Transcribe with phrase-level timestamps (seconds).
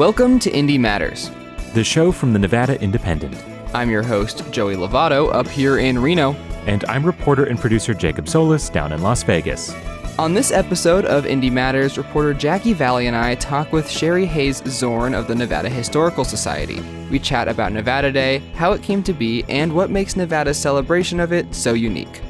[0.00, 1.30] Welcome to Indie Matters.
[1.74, 3.36] the show from the Nevada Independent.
[3.74, 6.32] I'm your host, Joey Lovato, up here in Reno.
[6.64, 9.74] And I'm reporter and producer Jacob Solis down in Las Vegas.
[10.18, 14.62] On this episode of Indie Matters, reporter Jackie Valley and I talk with Sherry Hayes
[14.66, 16.80] Zorn of the Nevada Historical Society.
[17.10, 21.20] We chat about Nevada Day, how it came to be, and what makes Nevada's celebration
[21.20, 22.22] of it so unique.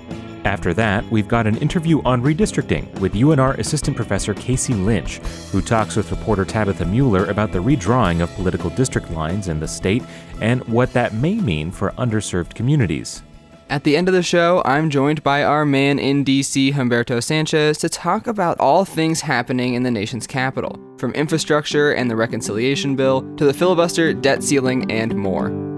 [0.45, 5.19] After that, we've got an interview on redistricting with UNR Assistant Professor Casey Lynch,
[5.53, 9.69] who talks with reporter Tabitha Mueller about the redrawing of political district lines in the
[9.69, 10.03] state
[10.41, 13.23] and what that may mean for underserved communities.
[13.69, 17.79] At the end of the show, I'm joined by our man in DC, Humberto Sanchez,
[17.79, 22.97] to talk about all things happening in the nation's capital, from infrastructure and the reconciliation
[22.97, 25.70] bill to the filibuster, debt ceiling, and more.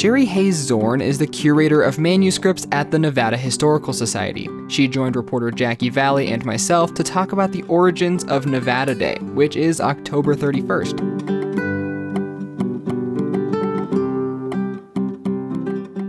[0.00, 4.48] Sherry Hayes Zorn is the curator of manuscripts at the Nevada Historical Society.
[4.68, 9.18] She joined reporter Jackie Valley and myself to talk about the origins of Nevada Day,
[9.34, 10.98] which is October 31st.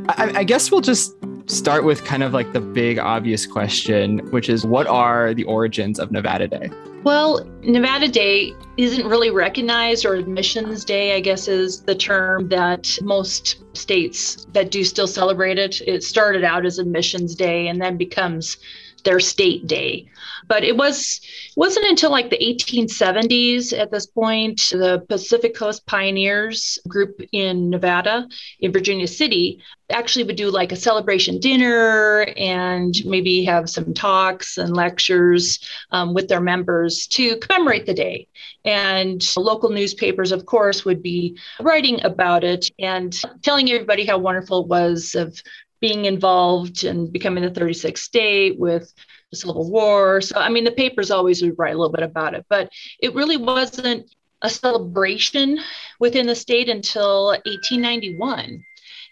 [0.08, 1.20] I, I guess we'll just
[1.52, 6.00] start with kind of like the big obvious question, which is what are the origins
[6.00, 6.72] of Nevada Day?
[7.04, 12.98] Well, Nevada Day isn't really recognized, or Admissions Day, I guess is the term that
[13.02, 15.82] most states that do still celebrate it.
[15.88, 18.58] It started out as Admissions Day and then becomes
[19.04, 20.08] their state day.
[20.48, 21.22] But it was
[21.56, 28.28] wasn't until like the 1870s at this point the Pacific Coast Pioneers group in Nevada
[28.60, 34.58] in Virginia City actually would do like a celebration dinner and maybe have some talks
[34.58, 35.60] and lectures
[35.92, 38.28] um, with their members to commemorate the day.
[38.64, 44.62] And local newspapers, of course, would be writing about it and telling everybody how wonderful
[44.62, 45.42] it was of
[45.82, 48.94] being involved and becoming the 36th state with
[49.32, 50.22] the Civil War.
[50.22, 53.16] So, I mean, the papers always would write a little bit about it, but it
[53.16, 55.60] really wasn't a celebration
[56.00, 58.64] within the state until 1891.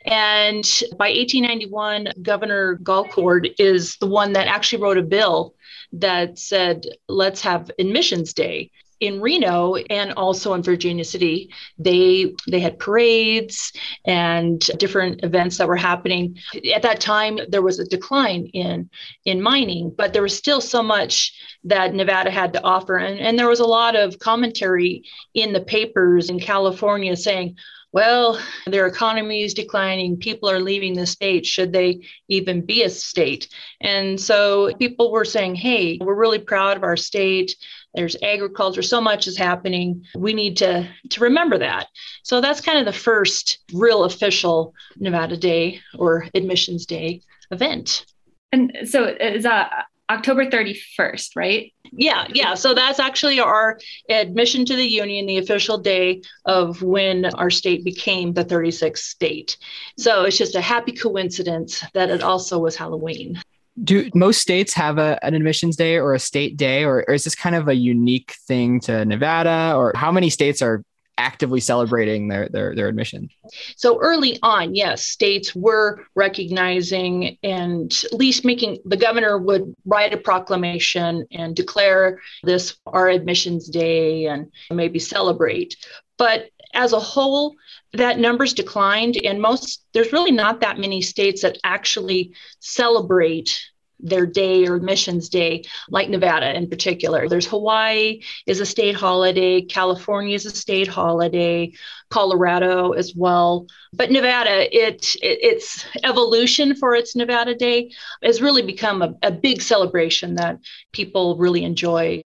[0.06, 0.64] And
[0.98, 5.56] by 1891, Governor Colcord is the one that actually wrote a bill
[5.94, 12.60] that said, let's have admissions day in Reno and also in Virginia City, they they
[12.60, 13.72] had parades
[14.06, 16.38] and different events that were happening.
[16.74, 18.90] At that time, there was a decline in
[19.26, 21.34] in mining, but there was still so much
[21.64, 25.62] that Nevada had to offer, and, and there was a lot of commentary in the
[25.62, 27.56] papers in California saying.
[27.92, 30.18] Well, their economy is declining.
[30.18, 31.44] People are leaving the state.
[31.44, 33.50] Should they even be a state?
[33.82, 37.56] And so people were saying, hey, we're really proud of our state
[37.96, 40.06] there's agriculture so much is happening.
[40.16, 41.88] We need to to remember that.
[42.24, 48.06] So that's kind of the first real official nevada day or admissions day event.
[48.52, 51.72] And so is that october 31st right?
[51.92, 52.56] Yeah yeah.
[52.56, 53.80] So that's actually our
[54.10, 59.58] admission to the union the official day of when our state became the 36th state.
[59.98, 63.40] So it's just a happy coincidence that it also was halloween
[63.84, 67.24] do most states have a, an admissions day or a state day or, or, is
[67.24, 70.84] this kind of a unique thing to nevada or how many states are
[71.18, 73.30] actively celebrating their, their, their admission?
[73.76, 80.14] So early on yes states were recognizing and at least making the governor would write
[80.14, 85.76] a proclamation and declare this our admissions day and maybe celebrate.
[86.18, 87.56] But as a whole
[87.94, 93.60] that numbers declined and most there's really not that many states that actually celebrate
[94.00, 99.62] their day or missions day like nevada in particular there's hawaii is a state holiday
[99.62, 101.72] california is a state holiday
[102.10, 107.92] colorado as well but nevada it, it its evolution for its nevada day
[108.24, 110.58] has really become a, a big celebration that
[110.92, 112.22] people really enjoy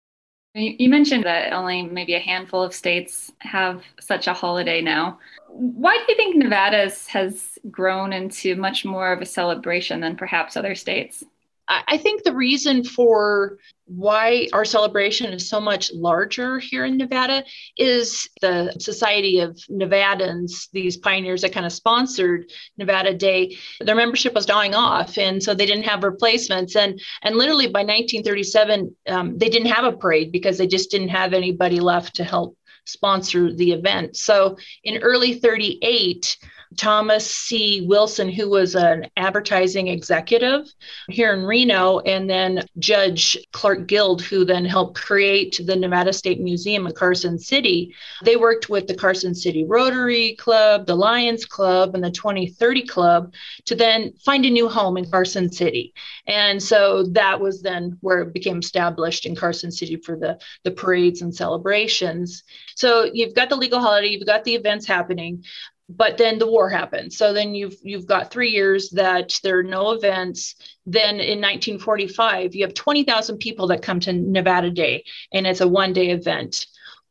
[0.54, 5.18] you mentioned that only maybe a handful of states have such a holiday now.
[5.48, 10.56] Why do you think Nevada's has grown into much more of a celebration than perhaps
[10.56, 11.24] other states?
[11.68, 17.44] I think the reason for why our celebration is so much larger here in Nevada
[17.76, 23.56] is the Society of Nevadans, these pioneers that kind of sponsored Nevada Day.
[23.80, 26.76] Their membership was dying off, and so they didn't have replacements.
[26.76, 31.08] And and literally by 1937, um, they didn't have a parade because they just didn't
[31.08, 32.56] have anybody left to help
[32.86, 34.16] sponsor the event.
[34.16, 36.36] So in early 38
[36.76, 37.86] Thomas C.
[37.86, 40.66] Wilson, who was an advertising executive
[41.08, 46.40] here in Reno, and then Judge Clark Guild, who then helped create the Nevada State
[46.40, 47.94] Museum in Carson City.
[48.22, 53.34] They worked with the Carson City Rotary Club, the Lions Club, and the 2030 Club
[53.66, 55.94] to then find a new home in Carson City.
[56.26, 60.70] And so that was then where it became established in Carson City for the, the
[60.70, 62.42] parades and celebrations.
[62.76, 65.44] So you've got the legal holiday, you've got the events happening
[65.88, 67.12] but then the war happened.
[67.12, 70.54] So then you've you've got three years that there are no events.
[70.86, 75.68] Then in 1945 you have 20000 people that come to nevada day and it's a
[75.68, 76.66] one day event.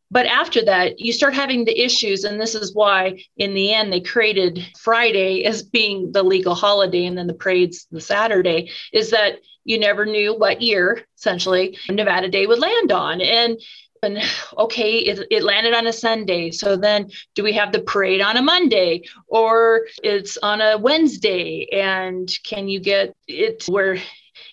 [0.10, 3.92] But after that you start having the issues and this is why in the end
[3.92, 9.10] they created friday as being the legal holiday and then the parades the saturday is
[9.10, 13.22] that you never knew what year essentially nevada day would land on.
[13.22, 13.60] And
[14.04, 14.20] and
[14.58, 18.38] okay it, it, landed on a sunday so then do we have the parade on
[18.38, 19.02] a monday?
[19.28, 23.98] Or it's on a wednesday and can you get it where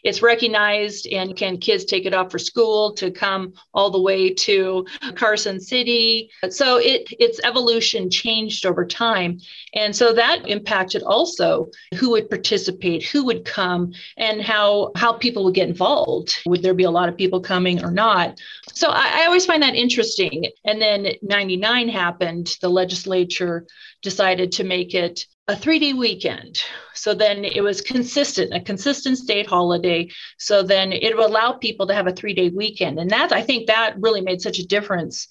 [0.03, 4.33] it's recognized and can kids take it off for school to come all the way
[4.33, 6.31] to Carson City.
[6.49, 9.39] So it its evolution changed over time.
[9.75, 15.45] And so that impacted also who would participate, who would come, and how how people
[15.45, 16.39] would get involved.
[16.47, 18.41] Would there be a lot of people coming or not?
[18.75, 20.51] So I, I always find that interesting.
[20.65, 23.67] And then 99 happened, the legislature
[24.03, 26.63] decided to make it a three day weekend.
[26.95, 30.09] So then it was consistent, a consistent state holiday.
[30.39, 32.99] So then it would allow people to have a three day weekend.
[32.99, 35.29] And that, I think that really made such a difference.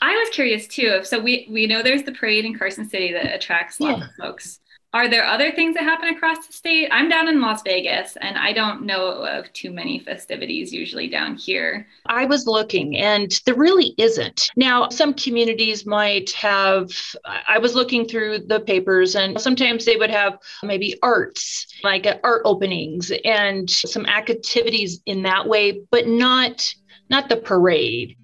[0.00, 1.00] I was curious too.
[1.02, 4.04] So we, we know there's the parade in Carson City that attracts lots yeah.
[4.04, 4.60] of folks.
[4.94, 6.88] Are there other things that happen across the state?
[6.90, 11.36] I'm down in Las Vegas and I don't know of too many festivities usually down
[11.36, 11.86] here.
[12.06, 14.50] I was looking and there really isn't.
[14.56, 16.90] Now, some communities might have,
[17.24, 22.16] I was looking through the papers and sometimes they would have maybe arts, like uh,
[22.24, 26.74] art openings and some activities in that way, but not
[27.10, 28.16] not the parade.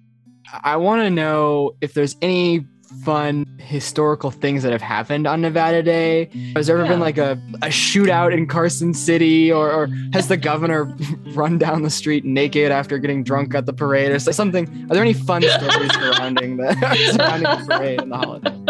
[0.63, 2.65] I want to know if there's any
[3.03, 6.29] fun historical things that have happened on Nevada Day?
[6.55, 6.91] Has there ever yeah.
[6.91, 10.85] been like a, a shootout in Carson City or, or has the governor
[11.33, 14.67] run down the street naked after getting drunk at the parade or something?
[14.89, 16.73] Are there any fun stories surrounding the,
[17.13, 18.65] surrounding the parade and the holiday?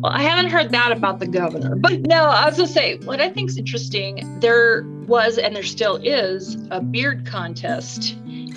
[0.00, 1.76] well, I haven't heard that about the governor.
[1.76, 5.54] But no, I was going to say, what I think is interesting, there was and
[5.54, 8.16] there still is a beard contest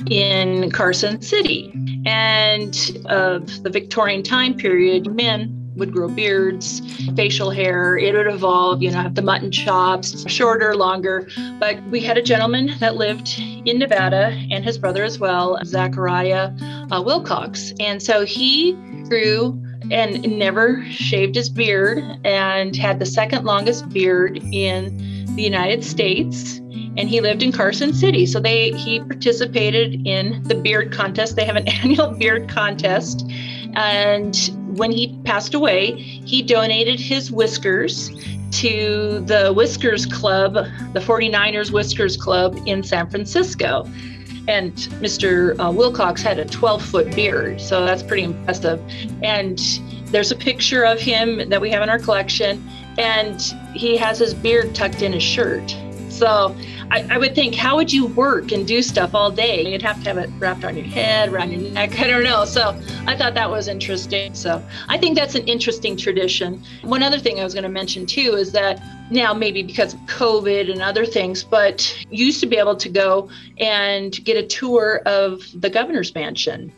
[0.09, 1.73] in Carson City.
[2.05, 6.81] And of the Victorian time period, men would grow beards,
[7.15, 7.97] facial hair.
[7.97, 11.27] It would evolve, you know, have the mutton chops, shorter, longer.
[11.59, 16.51] But we had a gentleman that lived in Nevada and his brother as well, Zachariah
[16.91, 17.73] uh, Wilcox.
[17.79, 18.73] And so he
[19.07, 19.59] grew
[19.91, 26.59] and never shaved his beard and had the second longest beard in the United States
[26.97, 28.25] and he lived in Carson City.
[28.25, 31.35] So they he participated in the beard contest.
[31.35, 33.25] They have an annual beard contest.
[33.75, 34.35] And
[34.77, 38.09] when he passed away, he donated his whiskers
[38.51, 43.89] to the Whiskers Club, the 49ers Whiskers Club in San Francisco.
[44.47, 45.57] And Mr.
[45.57, 48.79] Uh, Wilcox had a 12 foot beard, so that's pretty impressive.
[49.24, 49.57] And
[50.07, 52.63] there's a picture of him that we have in our collection,
[52.97, 53.41] and
[53.73, 55.75] he has his beard tucked in his shirt.
[56.09, 56.55] So
[56.91, 59.65] I, I, would think, how would you work and do stuff all day?
[59.65, 61.99] You'd have to have it wrapped on your head, around your neck.
[61.99, 62.45] I don't know.
[62.45, 64.35] So I thought that was interesting.
[64.35, 66.63] So I think that's an interesting tradition.
[66.83, 70.00] One other thing I was going to mention too is that now maybe because of
[70.01, 75.01] COVID and other things, but used to be able to go and get a tour
[75.07, 76.71] of the governor's mansion.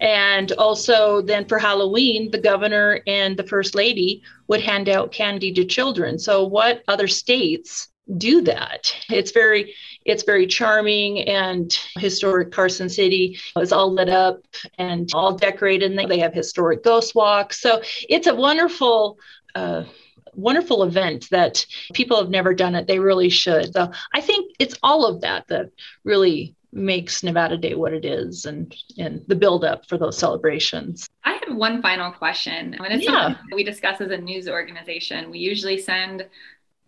[0.00, 5.52] And also, then for Halloween, the governor and the first lady would hand out candy
[5.52, 6.18] to children.
[6.18, 8.94] So, what other states do that.
[9.08, 14.42] It's very it's very charming and historic Carson City is all lit up
[14.78, 17.60] and all decorated and they have historic ghost walks.
[17.60, 19.18] So it's a wonderful
[19.54, 19.84] uh,
[20.32, 22.86] wonderful event that people have never done it.
[22.86, 23.72] They really should.
[23.72, 25.70] So I think it's all of that that
[26.04, 31.08] really makes Nevada Day what it is and and the build up for those celebrations.
[31.24, 32.76] I have one final question.
[32.78, 33.34] When it's yeah.
[33.34, 36.26] something we discuss as a news organization, we usually send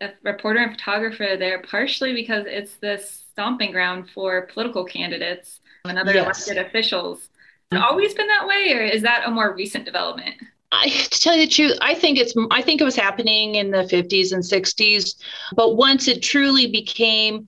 [0.00, 5.98] a reporter and photographer there partially because it's the stomping ground for political candidates and
[5.98, 6.46] other yes.
[6.46, 7.28] elected officials.
[7.70, 7.84] It mm-hmm.
[7.84, 10.34] always been that way, or is that a more recent development?
[10.72, 13.70] I, to tell you the truth, I think it's I think it was happening in
[13.70, 15.16] the 50s and 60s,
[15.54, 17.46] but once it truly became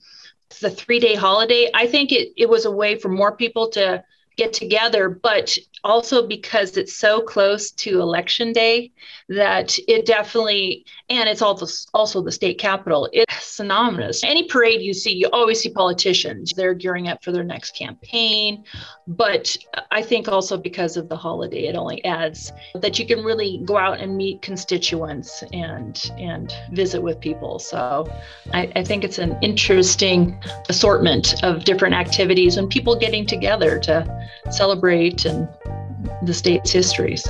[0.61, 4.04] the three day holiday, I think it, it was a way for more people to
[4.37, 5.08] get together.
[5.08, 8.90] But also because it's so close to election day
[9.28, 14.24] that it definitely and it's also also the state capital it's synonymous.
[14.24, 16.52] Any parade you see you always see politicians.
[16.56, 18.64] They're gearing up for their next campaign.
[19.06, 19.56] But
[19.90, 23.76] i think also because of the holiday it only adds that you can really go
[23.76, 27.58] out and meet constituents and and visit with people.
[27.58, 28.10] So
[28.54, 34.28] i, I think it's an interesting assortment of different activities and people getting together to
[34.50, 35.48] celebrate and
[36.23, 37.28] the state's histories.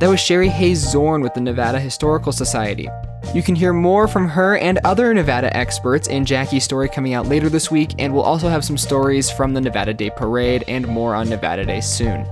[0.00, 2.88] That was Sherry Hayes Zorn with the Nevada Historical Society.
[3.34, 7.28] You can hear more from her and other Nevada experts in Jackie's story coming out
[7.28, 10.86] later this week, and we'll also have some stories from the Nevada Day Parade and
[10.88, 12.26] more on Nevada Day soon.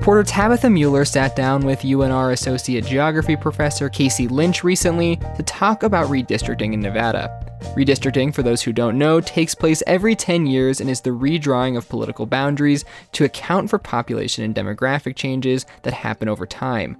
[0.00, 5.82] Reporter Tabitha Mueller sat down with UNR Associate Geography Professor Casey Lynch recently to talk
[5.82, 7.28] about redistricting in Nevada.
[7.76, 11.76] Redistricting, for those who don't know, takes place every 10 years and is the redrawing
[11.76, 16.96] of political boundaries to account for population and demographic changes that happen over time.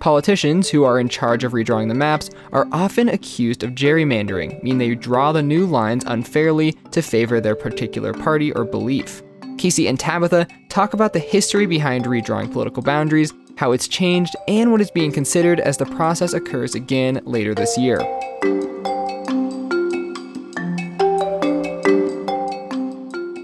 [0.00, 4.78] Politicians who are in charge of redrawing the maps are often accused of gerrymandering, meaning
[4.78, 9.22] they draw the new lines unfairly to favor their particular party or belief.
[9.58, 14.72] Casey and Tabitha talk about the history behind redrawing political boundaries, how it's changed, and
[14.72, 17.98] what is being considered as the process occurs again later this year.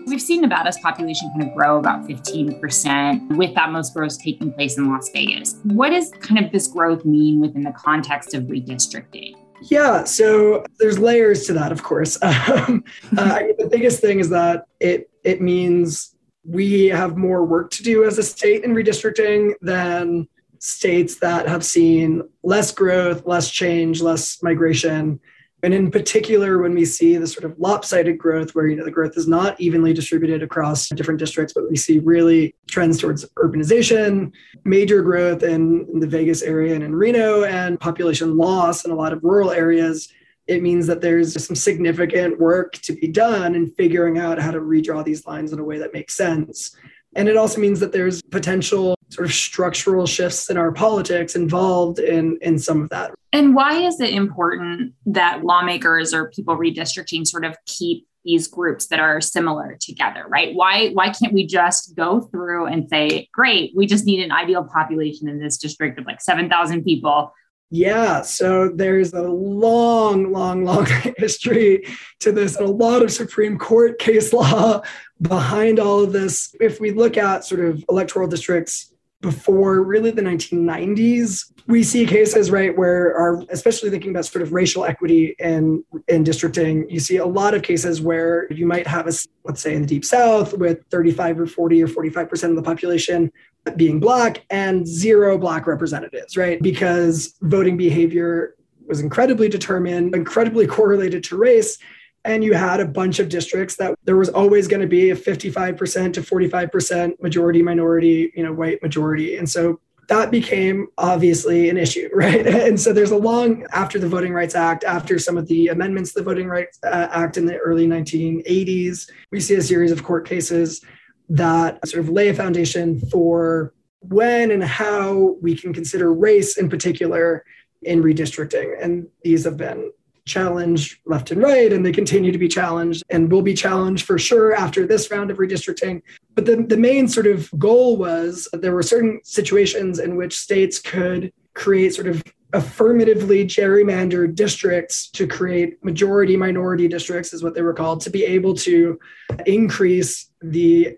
[0.07, 4.77] We've seen Nevada's population kind of grow about 15%, with that most growth taking place
[4.77, 5.55] in Las Vegas.
[5.63, 9.37] What does kind of this growth mean within the context of redistricting?
[9.63, 12.19] Yeah, so there's layers to that, of course.
[12.51, 12.85] Um,
[13.17, 17.71] uh, I mean, the biggest thing is that it it means we have more work
[17.73, 20.27] to do as a state in redistricting than
[20.59, 25.21] states that have seen less growth, less change, less migration.
[25.63, 28.91] And in particular, when we see the sort of lopsided growth, where you know the
[28.91, 34.33] growth is not evenly distributed across different districts, but we see really trends towards urbanization,
[34.65, 38.95] major growth in, in the Vegas area and in Reno, and population loss in a
[38.95, 40.11] lot of rural areas,
[40.47, 44.61] it means that there's some significant work to be done in figuring out how to
[44.61, 46.75] redraw these lines in a way that makes sense.
[47.15, 51.99] And it also means that there's potential sort of structural shifts in our politics involved
[51.99, 53.13] in, in some of that.
[53.33, 58.87] And why is it important that lawmakers or people redistricting sort of keep these groups
[58.89, 60.55] that are similar together, right?
[60.55, 64.65] Why why can't we just go through and say, great, we just need an ideal
[64.65, 67.33] population in this district of like 7,000 people
[67.73, 70.87] yeah, so there's a long, long, long
[71.17, 71.85] history
[72.19, 74.83] to this, and a lot of Supreme Court case law
[75.23, 76.53] behind all of this.
[76.61, 82.51] If we look at sort of electoral districts before really the 1990s, we see cases
[82.51, 86.89] right where are especially thinking about sort of racial equity and in districting.
[86.89, 89.13] You see a lot of cases where you might have a
[89.45, 92.63] let's say in the deep south with 35 or 40 or 45 percent of the
[92.63, 93.31] population
[93.77, 96.61] being black and zero black representatives, right?
[96.63, 98.55] Because voting behavior
[98.87, 101.79] was incredibly determined, incredibly correlated to race.
[102.25, 105.17] And you had a bunch of districts that there was always going to be a
[105.17, 109.37] 55% to 45% majority minority, you know, white majority.
[109.37, 112.47] And so that became obviously an issue, right?
[112.47, 116.13] And so there's a long after the Voting Rights Act, after some of the amendments
[116.13, 120.03] to the Voting Rights uh, Act in the early 1980s, we see a series of
[120.03, 120.85] court cases
[121.31, 126.69] that sort of lay a foundation for when and how we can consider race in
[126.69, 127.45] particular
[127.83, 128.83] in redistricting.
[128.83, 129.93] And these have been
[130.37, 134.19] challenged left and right, and they continue to be challenged and will be challenged for
[134.19, 136.01] sure after this round of redistricting.
[136.35, 140.79] But the, the main sort of goal was there were certain situations in which states
[140.79, 142.23] could create sort of
[142.53, 148.25] affirmatively gerrymandered districts to create majority minority districts, is what they were called, to be
[148.25, 148.99] able to
[149.47, 150.97] increase the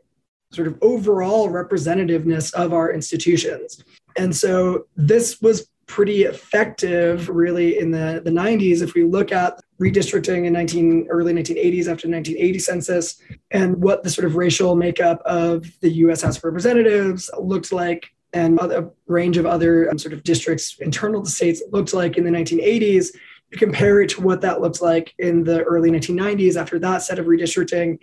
[0.52, 3.82] sort of overall representativeness of our institutions.
[4.16, 9.60] And so this was pretty effective really in the, the 90s if we look at
[9.80, 13.20] redistricting in 19 early 1980s after the 1980 census
[13.50, 18.06] and what the sort of racial makeup of the US House of Representatives looked like
[18.32, 22.24] and a range of other um, sort of districts internal to states looked like in
[22.24, 23.08] the 1980s
[23.50, 27.18] you compare it to what that looked like in the early 1990s after that set
[27.18, 27.98] of redistricting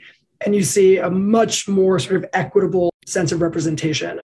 [0.46, 4.20] and you see a much more sort of equitable sense of representation.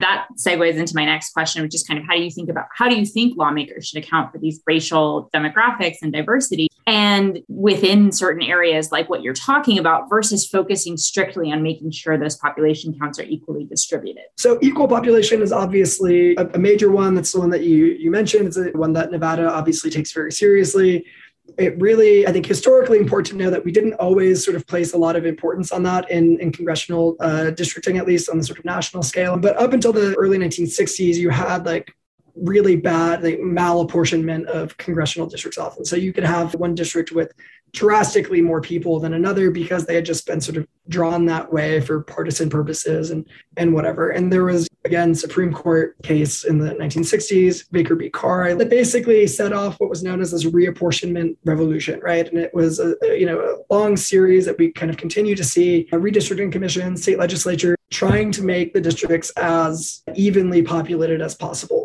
[0.00, 2.66] That segues into my next question, which is kind of how do you think about
[2.74, 6.70] how do you think lawmakers should account for these racial demographics and diversity?
[6.90, 12.18] and within certain areas like what you're talking about versus focusing strictly on making sure
[12.18, 14.24] those population counts are equally distributed.
[14.36, 17.14] So equal population is obviously a, major one.
[17.14, 18.48] That's the one that you you mentioned.
[18.48, 21.06] It's one that nevada obviously takes very seriously
[21.58, 24.92] it really, I think, historically important to know that we didn't always sort of place
[24.92, 28.44] a lot of importance on that in, in congressional uh, districting, at least on the
[28.44, 29.36] sort of national scale.
[29.36, 31.92] But up until the early 1960s, you had like
[32.34, 35.84] really bad like, malapportionment of congressional districts often.
[35.84, 37.32] So you could have one district with
[37.72, 41.80] drastically more people than another because they had just been sort of drawn that way
[41.80, 44.10] for partisan purposes and and whatever.
[44.10, 48.10] And there was again Supreme Court case in the 1960s, Baker v.
[48.10, 52.28] Carr, that basically set off what was known as this reapportionment revolution, right?
[52.28, 55.44] And it was a, you know a long series that we kind of continue to
[55.44, 61.34] see a redistricting commission, state legislature trying to make the districts as evenly populated as
[61.34, 61.79] possible.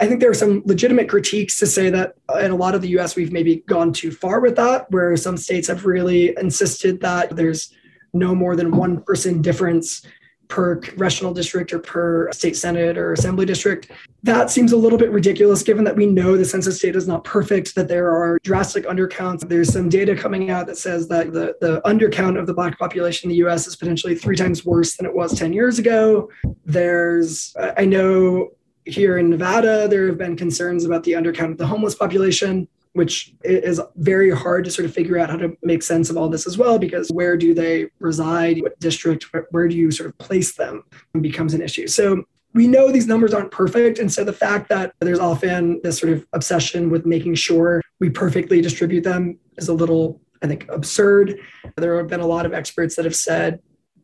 [0.00, 2.88] I think there are some legitimate critiques to say that in a lot of the
[2.98, 7.34] US, we've maybe gone too far with that, where some states have really insisted that
[7.34, 7.72] there's
[8.12, 10.02] no more than one person difference
[10.48, 13.90] per congressional district or per state senate or assembly district.
[14.22, 17.22] That seems a little bit ridiculous given that we know the census data is not
[17.22, 19.46] perfect, that there are drastic undercounts.
[19.46, 23.30] There's some data coming out that says that the, the undercount of the Black population
[23.30, 26.30] in the US is potentially three times worse than it was 10 years ago.
[26.64, 28.52] There's, I know
[28.88, 33.34] here in Nevada, there have been concerns about the undercount of the homeless population, which
[33.44, 36.46] is very hard to sort of figure out how to make sense of all this
[36.46, 38.60] as well, because where do they reside?
[38.62, 39.26] What district?
[39.50, 40.82] Where do you sort of place them?
[41.20, 41.86] becomes an issue.
[41.86, 43.98] So we know these numbers aren't perfect.
[43.98, 48.10] And so the fact that there's often this sort of obsession with making sure we
[48.10, 51.38] perfectly distribute them is a little, I think, absurd.
[51.76, 53.60] There have been a lot of experts that have said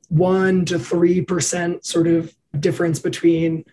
[0.08, 3.64] one to 3% sort of difference between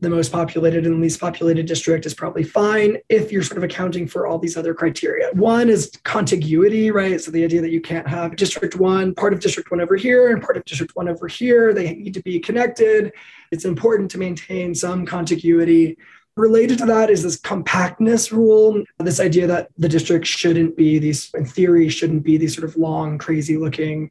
[0.00, 4.06] the most populated and least populated district is probably fine if you're sort of accounting
[4.06, 5.30] for all these other criteria.
[5.34, 7.20] One is contiguity, right?
[7.20, 10.32] So the idea that you can't have district one, part of district one over here,
[10.32, 11.74] and part of district one over here.
[11.74, 13.12] They need to be connected.
[13.50, 15.98] It's important to maintain some contiguity.
[16.36, 21.30] Related to that is this compactness rule, this idea that the district shouldn't be these,
[21.34, 24.10] in theory, shouldn't be these sort of long, crazy looking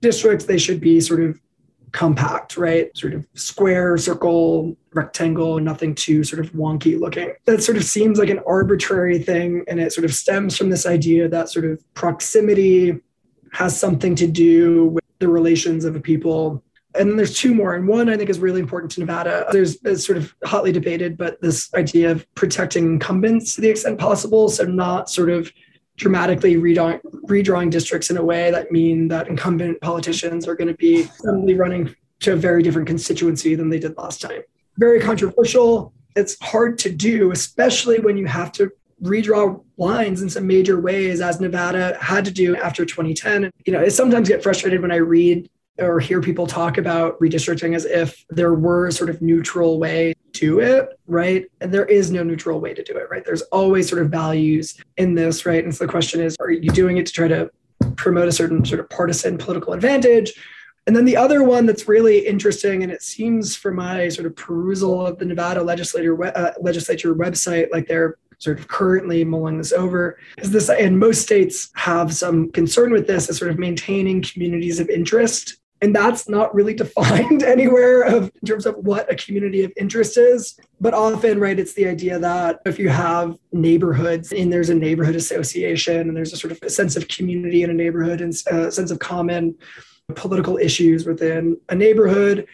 [0.00, 0.46] districts.
[0.46, 1.38] They should be sort of
[1.96, 2.96] compact, right?
[2.96, 7.32] Sort of square, circle, rectangle, nothing too sort of wonky looking.
[7.46, 9.64] That sort of seems like an arbitrary thing.
[9.66, 13.00] And it sort of stems from this idea that sort of proximity
[13.52, 16.62] has something to do with the relations of a people.
[16.98, 17.74] And then there's two more.
[17.74, 19.46] And one I think is really important to Nevada.
[19.50, 24.48] There's sort of hotly debated, but this idea of protecting incumbents to the extent possible.
[24.48, 25.50] So not sort of
[25.96, 30.74] dramatically redrawing, redrawing districts in a way that mean that incumbent politicians are going to
[30.74, 34.42] be suddenly running to a very different constituency than they did last time.
[34.78, 35.92] Very controversial.
[36.14, 38.70] It's hard to do, especially when you have to
[39.02, 43.50] redraw lines in some major ways, as Nevada had to do after 2010.
[43.66, 47.74] You know, I sometimes get frustrated when I read or hear people talk about redistricting
[47.74, 51.46] as if there were a sort of neutral way to it, right?
[51.60, 53.24] And there is no neutral way to do it, right?
[53.24, 55.62] There's always sort of values in this, right?
[55.62, 57.50] And so the question is, are you doing it to try to
[57.96, 60.32] promote a certain sort of partisan political advantage?
[60.86, 64.36] And then the other one that's really interesting, and it seems from my sort of
[64.36, 69.72] perusal of the Nevada legislature uh, legislature website, like they're sort of currently mulling this
[69.72, 74.22] over, is this, and most states have some concern with this, is sort of maintaining
[74.22, 79.16] communities of interest and that's not really defined anywhere of in terms of what a
[79.16, 80.58] community of interest is.
[80.80, 85.16] But often right it's the idea that if you have neighborhoods and there's a neighborhood
[85.16, 88.66] association and there's a sort of a sense of community in a neighborhood and a
[88.66, 89.54] uh, sense of common
[90.14, 92.46] political issues within a neighborhood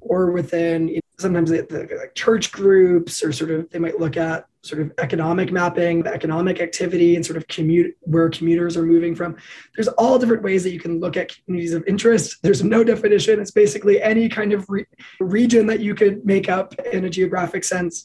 [0.00, 4.00] or within you know, sometimes the, the, like church groups or sort of they might
[4.00, 8.76] look at sort of economic mapping, the economic activity, and sort of commute where commuters
[8.76, 9.36] are moving from.
[9.74, 12.42] There's all different ways that you can look at communities of interest.
[12.42, 13.40] There's no definition.
[13.40, 14.86] It's basically any kind of re-
[15.20, 18.04] region that you could make up in a geographic sense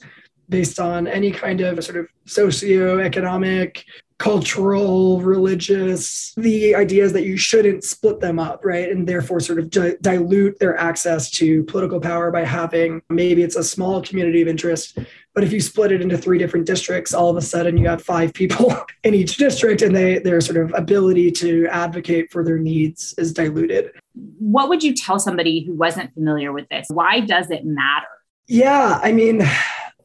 [0.50, 3.84] based on any kind of sort of socioeconomic
[4.22, 8.92] cultural, religious, the idea is that you shouldn't split them up, right?
[8.92, 13.56] And therefore sort of di- dilute their access to political power by having maybe it's
[13.56, 15.00] a small community of interest.
[15.34, 18.02] But if you split it into three different districts, all of a sudden you have
[18.02, 22.58] five people in each district and they their sort of ability to advocate for their
[22.58, 23.92] needs is diluted.
[24.14, 26.88] What would you tell somebody who wasn't familiar with this?
[26.90, 28.08] Why does it matter?
[28.48, 29.42] Yeah, I mean,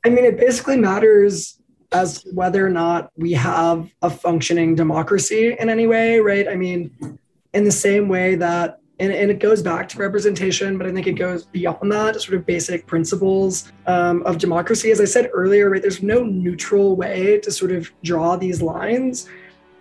[0.04, 1.60] I mean, it basically matters
[1.90, 6.46] as to whether or not we have a functioning democracy in any way, right?
[6.46, 7.18] I mean,
[7.52, 11.06] in the same way that, and, and it goes back to representation, but I think
[11.06, 14.90] it goes beyond that, sort of basic principles um, of democracy.
[14.90, 19.28] As I said earlier, right, there's no neutral way to sort of draw these lines.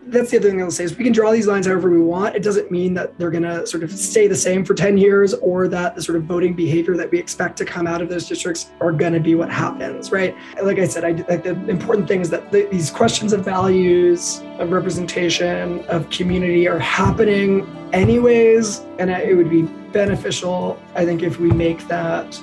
[0.07, 2.35] That's the other thing I'll say is we can draw these lines however we want.
[2.35, 5.33] It doesn't mean that they're going to sort of stay the same for 10 years
[5.35, 8.27] or that the sort of voting behavior that we expect to come out of those
[8.27, 10.35] districts are going to be what happens, right?
[10.61, 14.41] Like I said, I like the important thing is that the, these questions of values,
[14.59, 21.39] of representation, of community are happening anyways, and it would be beneficial, I think, if
[21.39, 22.39] we make that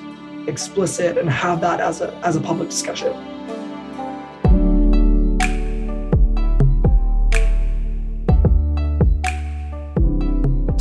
[0.47, 3.32] explicit and have that as a as a public discussion.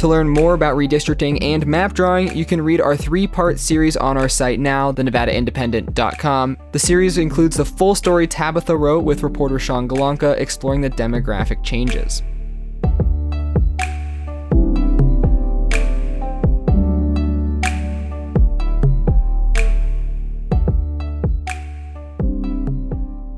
[0.03, 3.97] To learn more about redistricting and map drawing, you can read our three part series
[3.97, 6.59] on our site now, thenevadaindependent.com.
[6.73, 11.62] The series includes the full story Tabitha wrote with reporter Sean Golonka exploring the demographic
[11.62, 12.25] changes.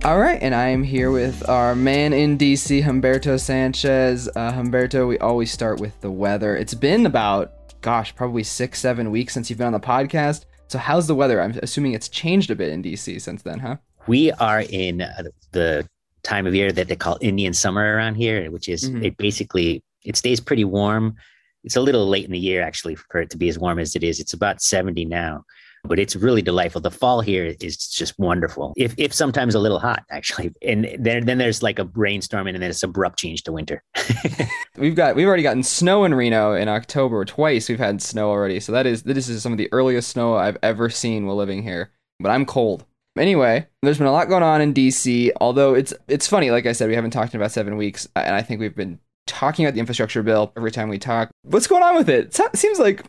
[0.05, 4.29] All right, and I am here with our man in DC, Humberto Sanchez.
[4.29, 6.55] Uh, Humberto, we always start with the weather.
[6.55, 10.45] It's been about, gosh, probably six, seven weeks since you've been on the podcast.
[10.69, 11.41] So, how's the weather?
[11.41, 13.77] I'm assuming it's changed a bit in DC since then, huh?
[14.07, 14.99] We are in
[15.53, 15.89] the
[16.23, 19.05] time of year that they call Indian summer around here, which is mm-hmm.
[19.05, 21.17] it basically it stays pretty warm.
[21.63, 23.97] It's a little late in the year actually for it to be as warm as
[23.97, 24.21] it is.
[24.21, 25.47] It's about 70 now
[25.85, 26.81] but it's really delightful.
[26.81, 28.73] The fall here is just wonderful.
[28.77, 32.57] If if sometimes a little hot actually, and then then there's like a rainstorm and
[32.57, 33.83] then it's abrupt change to winter.
[34.77, 37.69] we've got we've already gotten snow in Reno in October twice.
[37.69, 40.59] We've had snow already, so that is this is some of the earliest snow I've
[40.63, 41.91] ever seen while living here.
[42.21, 42.85] But I'm cold.
[43.17, 45.31] Anyway, there's been a lot going on in DC.
[45.41, 48.35] Although it's it's funny, like I said, we haven't talked in about seven weeks, and
[48.35, 51.31] I think we've been talking about the infrastructure bill every time we talk.
[51.43, 52.39] What's going on with it?
[52.39, 53.05] it seems like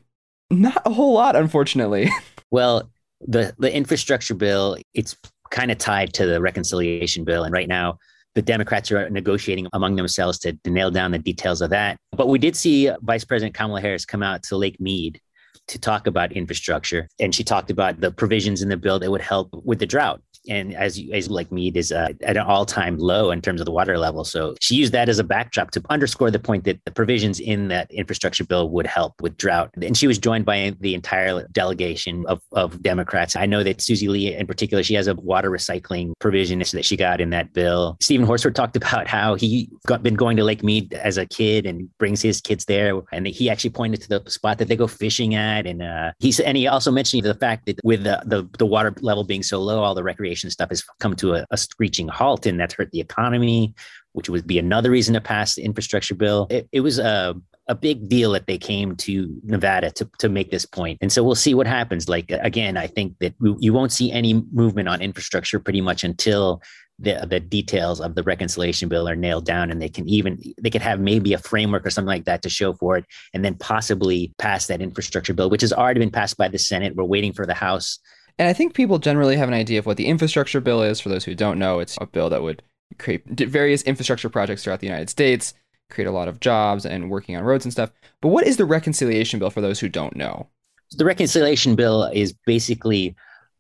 [0.50, 2.10] not a whole lot, unfortunately.
[2.52, 5.18] Well, the the infrastructure bill it's
[5.50, 7.98] kind of tied to the reconciliation bill, and right now
[8.36, 11.98] the Democrats are negotiating among themselves to, to nail down the details of that.
[12.12, 15.20] But we did see Vice President Kamala Harris come out to Lake Mead
[15.68, 19.22] to talk about infrastructure, and she talked about the provisions in the bill that would
[19.22, 22.98] help with the drought and as as Lake Mead is uh, at an all time
[22.98, 24.24] low in terms of the water level.
[24.24, 27.68] So she used that as a backdrop to underscore the point that the provisions in
[27.70, 29.72] that infrastructure bill would help with drought.
[29.82, 33.36] And she was joined by the entire delegation of, of Democrats.
[33.36, 36.98] I know that Susie Lee, in particular, she has a water recycling provision that she
[36.98, 37.98] got in that bill.
[38.02, 41.66] Stephen Horsford talked about how he got been going to Lake Mead as a kid
[41.66, 44.88] and brings his kids there, and he actually pointed to the spot that they go
[44.88, 45.66] fishing at.
[45.66, 48.94] And uh, he and he also mentioned the fact that with the, the the water
[49.02, 52.46] level being so low, all the recreation stuff has come to a, a screeching halt,
[52.46, 53.74] and that's hurt the economy,
[54.14, 56.48] which would be another reason to pass the infrastructure bill.
[56.50, 57.36] It, it was a
[57.68, 61.00] a big deal that they came to Nevada to, to make this point.
[61.02, 62.08] And so we'll see what happens.
[62.08, 66.62] Like, again, I think that you won't see any movement on infrastructure pretty much until
[67.00, 70.70] the, the details of the reconciliation bill are nailed down and they can even they
[70.70, 73.56] could have maybe a framework or something like that to show for it and then
[73.56, 77.34] possibly pass that infrastructure bill which has already been passed by the senate we're waiting
[77.34, 78.00] for the house
[78.38, 81.00] and I think people generally have an idea of what the infrastructure bill is.
[81.00, 82.62] For those who don't know, it's a bill that would
[83.00, 85.54] create various infrastructure projects throughout the United States,
[85.90, 87.92] create a lot of jobs and working on roads and stuff.
[88.22, 90.48] But what is the reconciliation bill for those who don't know?
[90.92, 93.16] The reconciliation bill is basically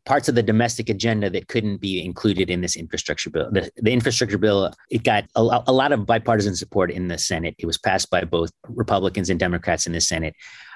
[0.05, 3.49] parts of the domestic agenda that couldn't be included in this infrastructure bill.
[3.51, 7.55] The, the infrastructure bill, it got a, a, lot of bipartisan support in the Senate.
[7.57, 10.35] It was passed by both Republicans and Democrats in the Senate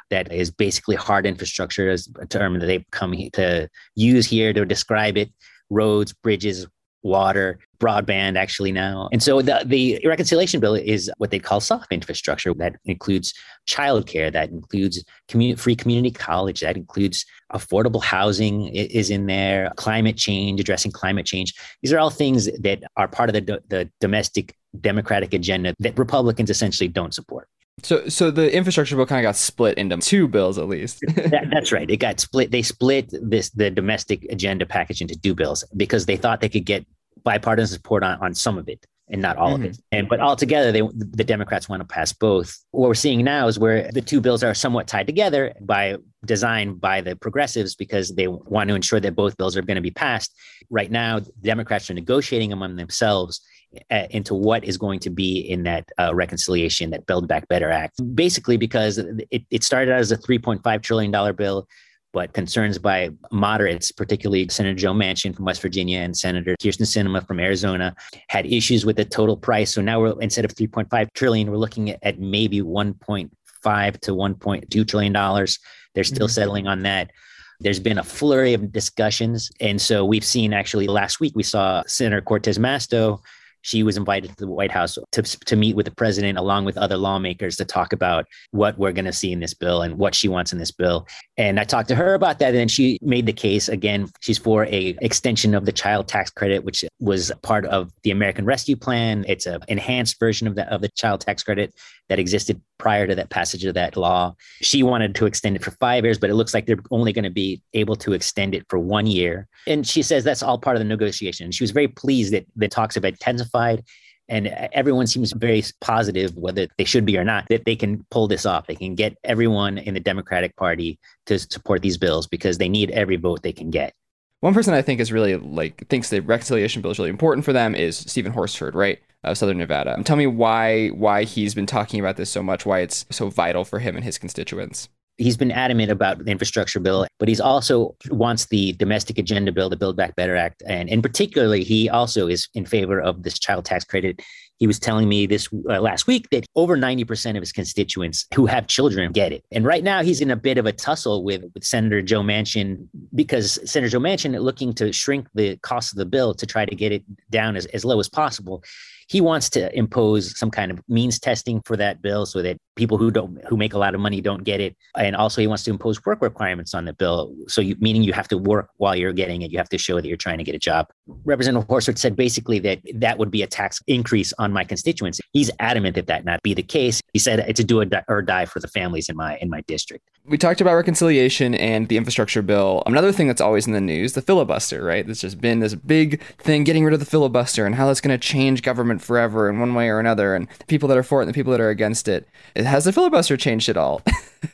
[0.09, 4.65] that is basically hard infrastructure as a term that they've come to use here to
[4.65, 5.31] describe it.
[5.69, 6.67] Roads bridges
[7.01, 9.07] water broadband actually now.
[9.13, 13.33] And so the, the reconciliation bill is what they call soft infrastructure that includes
[13.67, 20.17] childcare that includes community, free community college that includes affordable housing is in there climate
[20.17, 21.53] change addressing climate change.
[21.81, 26.49] These are all things that are part of the, the domestic democratic agenda that republicans
[26.51, 27.47] essentially don't support
[27.83, 30.99] so, so the infrastructure bill kind of got split into two bills, at least.
[31.01, 31.89] that, that's right.
[31.89, 32.51] It got split.
[32.51, 36.65] They split this the domestic agenda package into two bills because they thought they could
[36.65, 36.85] get
[37.23, 39.63] bipartisan support on, on some of it and not all mm-hmm.
[39.63, 39.71] of it.
[39.73, 39.97] Mm-hmm.
[39.97, 42.57] And but altogether, they the Democrats want to pass both.
[42.71, 46.75] What we're seeing now is where the two bills are somewhat tied together by design
[46.75, 49.91] by the progressives because they want to ensure that both bills are going to be
[49.91, 50.33] passed.
[50.69, 53.41] Right now, Democrats are negotiating among themselves
[53.89, 57.99] into what is going to be in that uh, reconciliation, that Build Back Better Act.
[58.15, 61.67] Basically, because it, it started out as a $3.5 trillion bill,
[62.12, 67.25] but concerns by moderates, particularly Senator Joe Manchin from West Virginia and Senator Kyrsten Sinema
[67.27, 67.95] from Arizona,
[68.29, 69.73] had issues with the total price.
[69.73, 74.88] So now we're instead of 3.5 trillion, we're looking at, at maybe 1.5 to 1.2
[74.88, 75.60] trillion dollars.
[75.93, 76.34] They're still mm-hmm.
[76.34, 77.12] settling on that.
[77.60, 79.51] There's been a flurry of discussions.
[79.60, 83.19] And so we've seen actually last week, we saw Senator Cortez Masto
[83.61, 86.77] she was invited to the White House to, to meet with the president along with
[86.77, 90.15] other lawmakers to talk about what we're going to see in this bill and what
[90.15, 91.07] she wants in this bill.
[91.37, 94.09] And I talked to her about that, and she made the case again.
[94.21, 98.45] She's for a extension of the child tax credit, which was part of the American
[98.45, 99.25] Rescue Plan.
[99.27, 101.73] It's an enhanced version of the of the child tax credit
[102.09, 104.33] that existed prior to that passage of that law.
[104.61, 107.23] She wanted to extend it for five years, but it looks like they're only going
[107.23, 109.47] to be able to extend it for one year.
[109.67, 111.51] And she says that's all part of the negotiation.
[111.51, 113.83] She was very pleased that the talks have intensified
[114.29, 118.27] and everyone seems very positive whether they should be or not that they can pull
[118.27, 122.57] this off they can get everyone in the democratic party to support these bills because
[122.57, 123.93] they need every vote they can get
[124.41, 127.53] one person i think is really like thinks the reconciliation bill is really important for
[127.53, 131.99] them is stephen horsford right of southern nevada tell me why why he's been talking
[131.99, 135.51] about this so much why it's so vital for him and his constituents he's been
[135.51, 139.95] adamant about the infrastructure bill, but he's also wants the domestic agenda bill, the Build
[139.95, 143.84] Back Better Act, and in particularly, he also is in favor of this child tax
[143.84, 144.21] credit.
[144.58, 148.45] He was telling me this uh, last week that over 90% of his constituents who
[148.45, 149.43] have children get it.
[149.51, 152.88] And right now, he's in a bit of a tussle with, with Senator Joe Manchin
[153.13, 156.75] because Senator Joe Manchin looking to shrink the cost of the bill to try to
[156.75, 158.63] get it down as, as low as possible
[159.09, 162.97] he wants to impose some kind of means testing for that bill so that people
[162.97, 164.75] who don't who make a lot of money don't get it.
[164.97, 167.35] And also he wants to impose work requirements on the bill.
[167.47, 169.51] So you meaning you have to work while you're getting it.
[169.51, 170.87] You have to show that you're trying to get a job.
[171.25, 175.51] Representative horsford said basically that that would be a tax increase on my constituents he's
[175.59, 177.01] adamant that that not be the case.
[177.13, 180.09] He said it's a do or die for the families in my in my district.
[180.25, 182.83] We talked about reconciliation and the infrastructure bill.
[182.85, 185.05] Another thing that's always in the news the filibuster right?
[185.05, 188.17] There's just been this big thing getting rid of the filibuster and how that's going
[188.17, 191.19] to change government forever in one way or another, and the people that are for
[191.19, 192.27] it and the people that are against it.
[192.69, 194.01] Has the filibuster changed at all?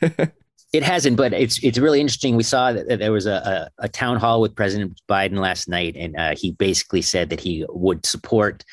[0.72, 2.34] it hasn't, but it's it's really interesting.
[2.34, 5.96] We saw that there was a, a, a town hall with President Biden last night,
[5.96, 8.64] and uh, he basically said that he would support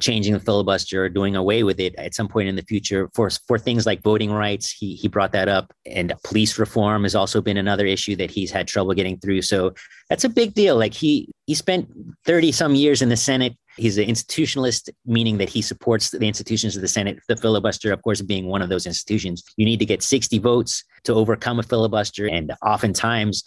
[0.00, 3.30] changing the filibuster or doing away with it at some point in the future for
[3.46, 4.70] for things like voting rights.
[4.70, 8.50] He he brought that up, and police reform has also been another issue that he's
[8.50, 9.42] had trouble getting through.
[9.42, 9.72] So
[10.08, 10.76] that's a big deal.
[10.76, 11.88] Like he he spent
[12.26, 13.56] thirty some years in the Senate.
[13.80, 17.18] He's an institutionalist, meaning that he supports the institutions of the Senate.
[17.28, 19.42] The filibuster, of course, being one of those institutions.
[19.56, 23.42] You need to get sixty votes to overcome a filibuster, and oftentimes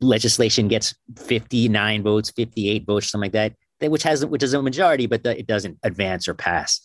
[0.00, 3.52] legislation gets 59 votes 58 votes something like that
[3.86, 6.80] which has which is a majority, but the, it doesn't advance or pass.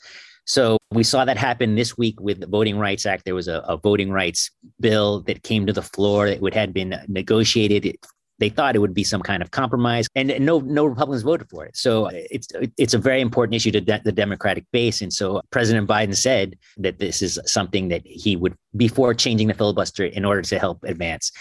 [0.46, 3.24] So we saw that happen this week with the Voting Rights Act.
[3.26, 7.00] There was a, a voting rights bill that came to the floor that had been
[7.08, 7.96] negotiated.
[8.39, 11.65] They thought it would be some kind of compromise, and no no Republicans voted for
[11.65, 11.78] it.
[11.78, 15.02] So it's it's a very important issue to de- the Democratic base.
[15.02, 19.54] And so President Biden said that this is something that he would before changing the
[19.54, 21.32] filibuster in order to help advance.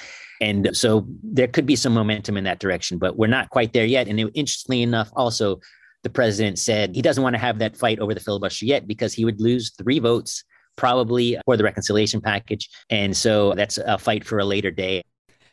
[0.40, 3.86] And so there could be some momentum in that direction, but we're not quite there
[3.86, 4.08] yet.
[4.08, 5.60] And it, interestingly enough, also,
[6.02, 9.14] the president said he doesn't want to have that fight over the filibuster yet because
[9.14, 10.42] he would lose three votes
[10.76, 12.68] probably for the reconciliation package.
[12.90, 15.04] And so that's a fight for a later day.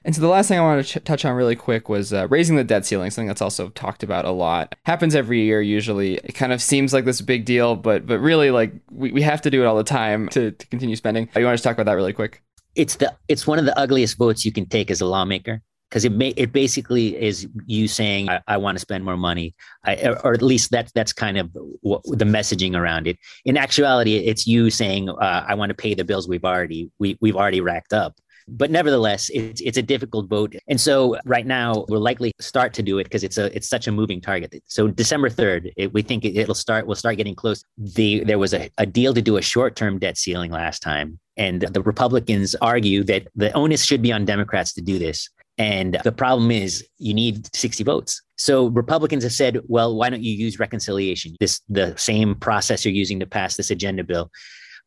[0.05, 2.27] And so the last thing I wanted to ch- touch on really quick was uh,
[2.29, 4.75] raising the debt ceiling, something that's also talked about a lot.
[4.85, 6.15] Happens every year usually.
[6.15, 9.41] It kind of seems like this big deal, but but really like we, we have
[9.41, 11.29] to do it all the time to, to continue spending.
[11.35, 12.41] You want to talk about that really quick?
[12.75, 16.05] it's the it's one of the ugliest votes you can take as a lawmaker because
[16.05, 20.15] it may, it basically is you saying I, I want to spend more money, I,
[20.23, 21.49] or at least that's that's kind of
[21.81, 23.17] what, the messaging around it.
[23.43, 27.17] In actuality, it's you saying uh, I want to pay the bills we've already we,
[27.21, 28.15] we've already racked up.
[28.51, 32.83] But nevertheless, it's it's a difficult vote, and so right now we'll likely start to
[32.83, 34.55] do it because it's a it's such a moving target.
[34.65, 36.87] So December third, we think it, will start.
[36.87, 37.63] We'll start getting close.
[37.77, 41.19] The there was a, a deal to do a short term debt ceiling last time,
[41.37, 45.29] and the Republicans argue that the onus should be on Democrats to do this.
[45.57, 48.21] And the problem is you need 60 votes.
[48.37, 51.35] So Republicans have said, well, why don't you use reconciliation?
[51.41, 54.31] This the same process you're using to pass this agenda bill.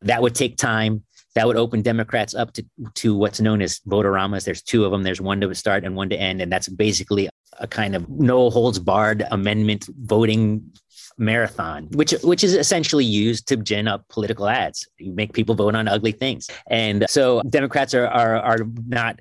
[0.01, 1.03] That would take time
[1.35, 2.65] that would open Democrats up to,
[2.95, 4.45] to what's known as voteramas.
[4.45, 5.03] There's two of them.
[5.03, 6.41] There's one to start and one to end.
[6.41, 10.71] And that's basically a kind of no holds barred amendment voting
[11.17, 14.87] marathon, which which is essentially used to gin up political ads.
[14.97, 16.49] You make people vote on ugly things.
[16.69, 19.19] And so Democrats are are, are not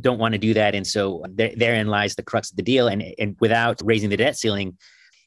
[0.00, 0.74] don't want to do that.
[0.74, 2.88] And so therein lies the crux of the deal.
[2.88, 4.76] And, and without raising the debt ceiling,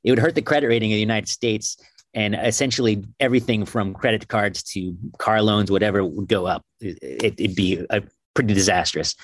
[0.03, 1.77] it would hurt the credit rating of the United States
[2.13, 6.65] and essentially everything from credit cards to car loans, whatever would go up.
[6.81, 8.01] It, would be a,
[8.33, 9.15] pretty disastrous.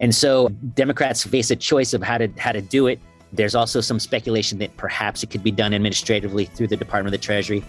[0.00, 3.00] And so Democrats face a choice of how to how to do it.
[3.32, 7.20] There's also some speculation that perhaps it could be done administratively through the Department of
[7.20, 7.64] the Treasury,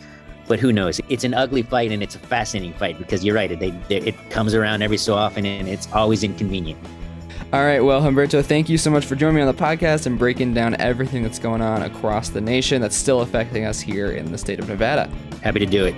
[0.48, 1.00] but who knows?
[1.10, 3.58] It's an ugly fight and it's a fascinating fight because you're right.
[3.58, 6.80] They, it comes around every so often and it's always inconvenient.
[7.52, 10.18] All right, well, Humberto, thank you so much for joining me on the podcast and
[10.18, 14.32] breaking down everything that's going on across the nation that's still affecting us here in
[14.32, 15.10] the state of Nevada.
[15.42, 15.96] Happy to do it.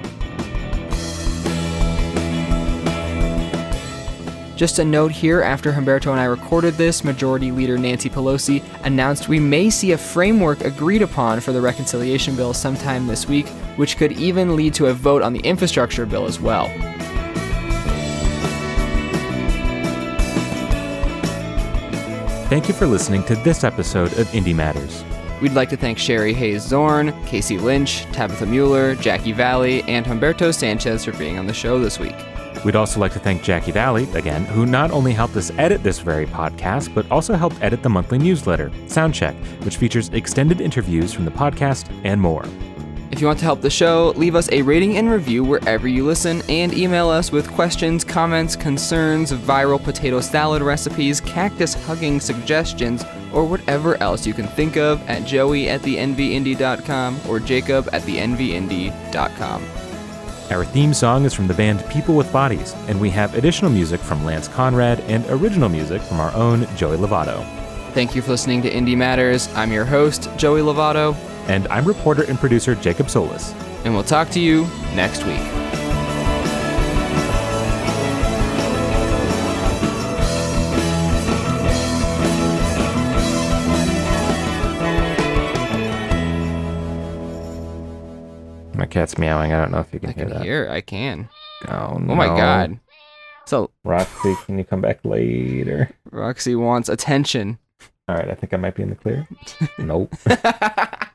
[4.55, 9.27] Just a note here after Humberto and I recorded this, Majority Leader Nancy Pelosi announced
[9.27, 13.97] we may see a framework agreed upon for the reconciliation bill sometime this week, which
[13.97, 16.67] could even lead to a vote on the infrastructure bill as well.
[22.55, 25.03] Thank you for listening to this episode of Indie Matters.
[25.41, 30.53] We'd like to thank Sherry Hayes Zorn, Casey Lynch, Tabitha Mueller, Jackie Valley, and Humberto
[30.53, 32.15] Sanchez for being on the show this week.
[32.63, 35.99] We'd also like to thank Jackie Valley, again, who not only helped us edit this
[35.99, 41.25] very podcast, but also helped edit the monthly newsletter, Soundcheck, which features extended interviews from
[41.25, 42.45] the podcast and more.
[43.15, 46.05] If you want to help the show, leave us a rating and review wherever you
[46.05, 53.05] listen, and email us with questions, comments, concerns, viral potato salad recipes, cactus hugging suggestions,
[53.31, 59.65] or whatever else you can think of at joey at thenvindy.com or jacob at thenvindy.com.
[60.51, 64.01] Our theme song is from the band People with Bodies, and we have additional music
[64.01, 67.45] from Lance Conrad and original music from our own Joey Lovato.
[67.93, 69.47] Thank you for listening to Indy Matters.
[69.55, 71.15] I'm your host, Joey Lovato,
[71.47, 73.53] And I'm reporter and producer Jacob Solis.
[73.83, 74.63] and we'll talk to you
[74.95, 75.41] next week.
[88.73, 89.53] My cat's meowing.
[89.53, 90.43] I don't know if you can I hear can that.
[90.43, 90.67] hear.
[90.69, 91.29] I can.
[91.69, 92.11] Oh, no!
[92.11, 92.77] Oh my god.
[93.45, 95.89] So Roxy, can you come back later?
[96.11, 97.57] Roxy wants attention.
[98.09, 99.27] All right, I think I might be in the clear.
[99.79, 100.13] nope.